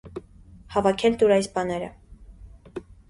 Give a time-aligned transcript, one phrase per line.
[0.75, 1.91] Հավաքել տուր այս բաները: